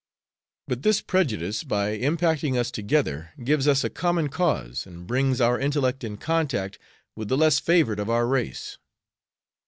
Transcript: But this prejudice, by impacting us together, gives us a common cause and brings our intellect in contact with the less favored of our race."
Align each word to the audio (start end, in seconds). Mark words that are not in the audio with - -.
But 0.67 0.81
this 0.81 0.99
prejudice, 0.99 1.63
by 1.63 1.95
impacting 1.95 2.57
us 2.57 2.71
together, 2.71 3.33
gives 3.43 3.67
us 3.67 3.83
a 3.83 3.89
common 3.91 4.29
cause 4.29 4.87
and 4.87 5.05
brings 5.05 5.39
our 5.39 5.59
intellect 5.59 6.03
in 6.03 6.17
contact 6.17 6.79
with 7.15 7.27
the 7.27 7.37
less 7.37 7.59
favored 7.59 7.99
of 7.99 8.09
our 8.09 8.25
race." 8.25 8.79